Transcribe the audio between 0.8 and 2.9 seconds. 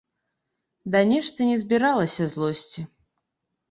Ды нешта не збіралася злосці.